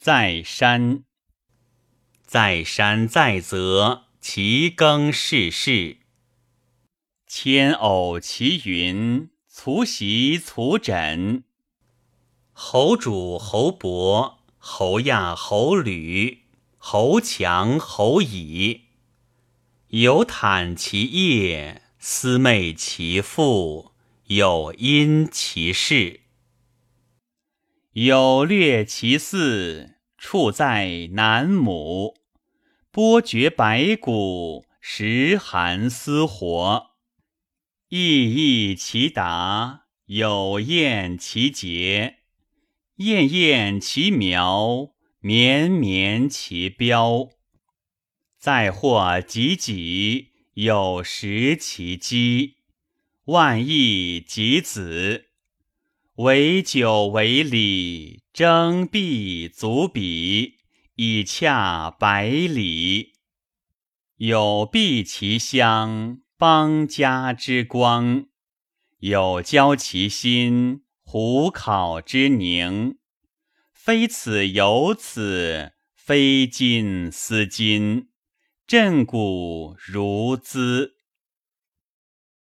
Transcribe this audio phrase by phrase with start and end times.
[0.00, 1.04] 在山，
[2.24, 5.98] 在山在泽，其耕事事。
[7.26, 11.44] 千偶其云，卒席卒枕。
[12.52, 16.44] 侯主侯伯，侯亚侯吕，
[16.78, 18.84] 侯强侯乙。
[19.88, 23.92] 有坦其业，思昧其父，
[24.28, 26.20] 有因其事。
[27.94, 32.14] 有略其嗣，处在南亩。
[32.92, 36.90] 波绝白骨，食寒思活。
[37.88, 42.18] 意义其达，有厌其节；
[42.98, 47.28] 厌厌其苗，绵绵其标。
[48.38, 52.54] 再或几几，有时其鸡。
[53.24, 55.29] 万亿及子，
[56.20, 60.58] 为酒为礼，征必足比，
[60.96, 63.14] 以洽百里。
[64.16, 66.20] 有避其乡。
[66.36, 68.26] 邦家之光，
[68.98, 72.98] 有交其心；虎考之宁，
[73.72, 78.08] 非此有此，非今思今。
[78.66, 80.99] 振古如兹。